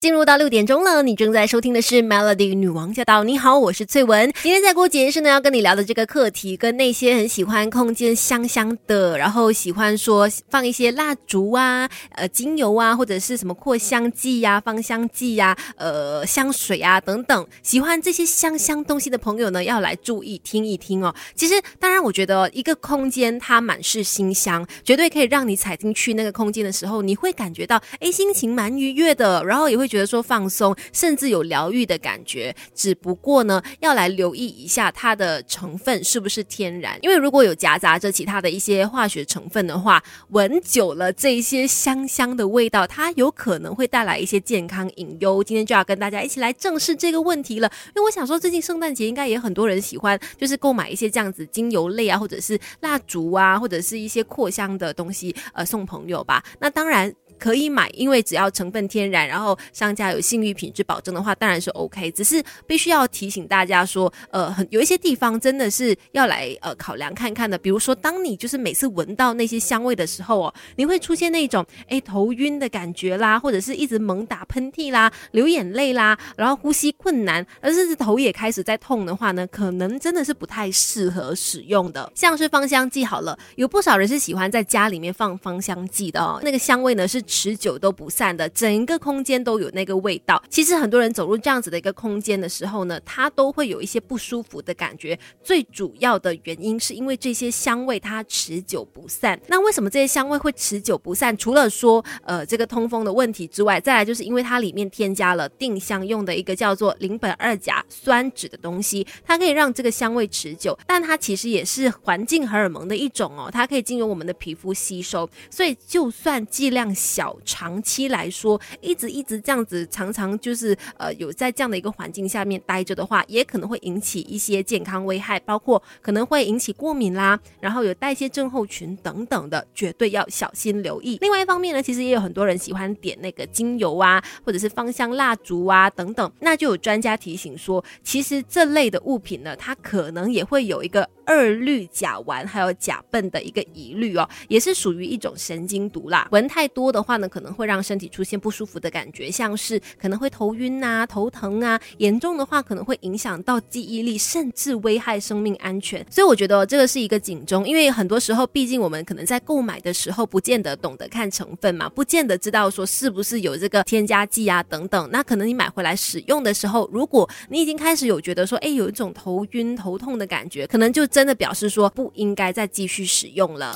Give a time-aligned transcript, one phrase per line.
[0.00, 3.24] 进入到六点钟了，你正在收听的是 Melody 女王驾到。
[3.24, 4.32] 你好，我是翠文。
[4.44, 21.12] 今天在过节是呢，要跟你聊的这个课题，跟那些很喜欢空间香香的，然后喜欢说放一些蜡烛啊、呃精油啊，或者是什么扩香剂呀、芳香剂呀、呃香水啊等等，喜欢这些香香东西的朋友呢，要来注意听一听哦。
[21.34, 29.87] 其实，当然，我觉得一个空间它满是馨香，绝对可以让你踩进去那个空间的时候，你会感觉到哎心情蛮愉悦的，然后也会。
[29.88, 32.54] 觉得说放松，甚至有疗愈的感觉。
[32.74, 36.98] 只不过呢，要来留意一下它的成分是不是天然。
[37.02, 45.42] 因为如果有夹杂着其他的一些化学成分的话，闻久了这些香香的味道，它有可能会带来一些健康隐忧。
[45.42, 47.70] 今天就要跟大家一起来正视这个问题了。
[47.88, 56.44] 因为我想说，最近圣诞节应该也很多人喜欢，就是购买一些这样子精油类啊，或者是蜡烛啊，或者是一些扩香的东西，呃，送朋友吧。
[56.60, 57.14] 那当然。
[57.38, 62.10] 可以买，因为只要成分天然，然后商家有信誉品质保证的话，当然是 OK。
[62.10, 67.56] 只是必须要提醒大家说，呃，很有一些地方真的是要来呃考量看看的。
[67.56, 82.10] 比如说，当你就是每次闻到那些香味的时候哦，你会出现那种哎头晕的感觉啦，或者是一直猛打喷嚏啦、流眼泪啦，然后呼吸困难，而甚至头也开始在痛的话呢，可能真的是不太适合使用的。
[82.14, 87.22] 像是芳香剂好了，有不少人是喜欢在家里面放芳香剂的哦，那个香味呢是。
[87.28, 90.42] 持久都不散的，整个空间都有那个味道。
[90.48, 95.16] 其实很多人走入这样子的一个空间的时候呢，他都会有一些不舒服的感觉。
[95.44, 99.38] 最主要的原因是因为这些香味它持久不散。
[99.46, 101.36] 那为什么这些香味会持久不散？
[101.36, 110.76] 除了说呃这个通风的问题之外，再来就是因为它里面添加了定香用的一个叫做邻苯二甲酸酯的东西，它可以让这个香味持久。
[110.86, 117.17] 但它其实也是环境荷尔蒙的一种哦，它可以经由我们的皮肤吸收，所以就算剂量小。
[117.18, 131.18] 小长期来说，一直一直这样子，常常就是呃有在这样的一个环境下面待着的话，也可能会引起一些健康危害，包括可能会引起过敏啦，然后有代谢症候群等等的，绝对要小心留意。
[131.20, 147.02] 另外一方面呢，其实也有很多人喜欢点那个精油啊，或者是芳香蜡烛啊等等，那就有专家提醒说，其实这类的物品呢，它可能也会有一个二氯甲烷还有甲苯的一个疑虑哦，也是属于一种神经毒啦，闻太多的。
[147.02, 156.04] 话呢，可能会让身体出现不舒服的感觉，像是可能会头晕啊、头疼啊，严重的话可能会影响到记忆力，甚至危害生命安全。
[156.10, 165.08] 所以我觉得这个是一个警钟，因为很多时候，毕竟我们可能在购买的时候，不见得懂得看成分嘛，不见得知道说是不是有这个添加剂啊等等。
[165.10, 173.74] 那可能你买回来使用的时候，如果你已经开始有觉得说，哎，有一种头晕头痛的感觉，可能就真的表示说不应该再继续使用了。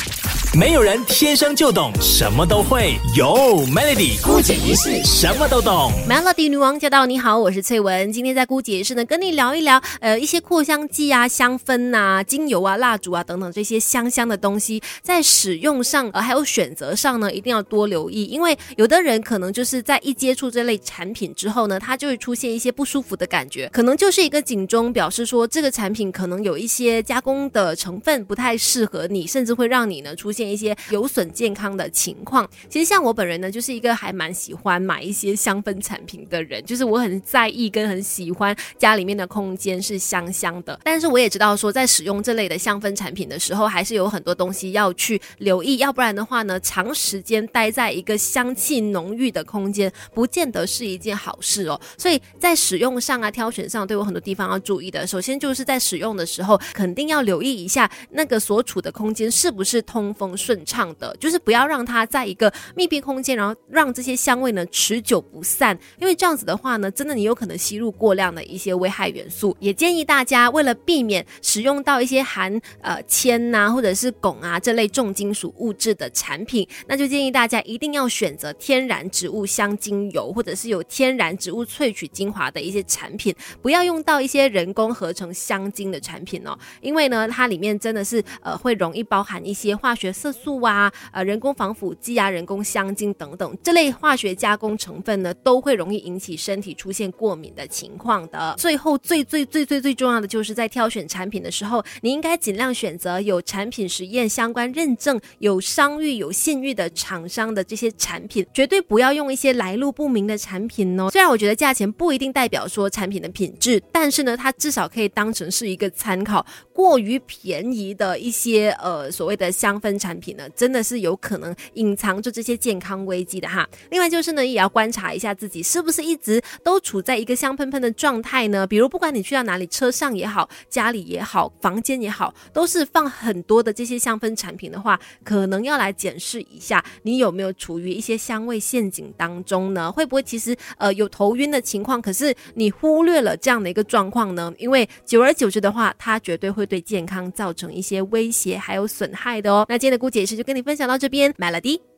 [0.55, 5.91] 没有人天生就懂什么都会，有 Melody 孤姐一世什么都懂。
[6.07, 8.13] Melody 女王驾到，你好，我是翠文。
[8.13, 30.42] 今天在孤姐一世呢，跟你聊一聊，呃，一些扩香剂啊、香氛啊、精油啊、蜡烛啊等等这些香香的东西，在使用上呃还有选择上呢，一定要多留意，因为有的人可能就是在一接触这类产品之后呢，他就会出现一些不舒服的感觉，可能就是一个警钟，表示说这个产品可能有一些加工的成分不太适合你，甚至会让你呢出现。
[30.49, 40.79] 一些有损健康的情况，其实像我本人呢，就是一个还蛮喜欢买一些香氛产品的人，就是我很在意跟很喜欢家里面的空间是香香的。
[40.83, 51.81] 但是我也知道说，在使用这类的香氛产品的时候，还是有很多东西要去留意，要不然的话呢，长时间待在一个香气浓郁的空间，不见得是一件好事哦。
[51.97, 55.07] 所以在使用上啊，挑选上都有很多地方要注意的。
[55.07, 60.32] 首先就是在使用的时候，肯定要留意一下那个所处的空间是不是通风。
[60.37, 69.57] 顺畅的，就是不要让它在一个密闭空间，然后让这些香味呢持久不散，因为这样子的话呢，真的你有可能吸入过量的一些危害元素。
[69.61, 90.13] 也建议大家为了避免使用到一些含呃铅呐或者是汞啊这类重金属物质的产品，那就建议大家一定要选择天然植物香精油或者是有天然植物萃取精华的一些产品，不要用到一些人工合成香精的产品哦，因为呢它里面真的是呃会容易包含一些化学。
[90.23, 98.55] 色素啊，呃，人工防腐剂啊，人工香精等等这类化学加工成分呢，都会容易引起身体出现过敏的情况的。
[98.57, 111.11] 最后，最最最最最重要的就是在挑选产品的时候，你应该尽量选择有产品实验相关认证、有商誉、有信誉的厂商的这些产品，绝对不要用一些来路不明的产品哦。
[111.11, 116.47] 虽然我觉得价钱不一定代表说产品的品质，但是呢，它至少可以当成是一个参考。
[116.73, 119.99] 过于便宜的一些呃所谓的香氛。
[120.03, 123.69] 产品呢，真的是有可能隐藏着这些健康危机的哈。
[123.91, 128.67] 另外就是呢，也要观察一下自己是不是一直都处在一个香喷喷的状态呢？
[128.67, 139.93] 比如不管你去到哪里，车上也好，家里也好，房间也好，都是放很多的这些香氛产品的话，可能要来检视一下，你有没有处于一些香味陷阱当中呢？
[139.93, 144.53] 会不会其实呃有头晕的情况，可是你忽略了这样的一个状况呢？
[144.59, 149.65] 因为久而久之的话，它绝对会对健康造成一些威胁还有损害的哦。
[149.69, 151.92] 那今的姑姐是就跟你分享到这边麦了的。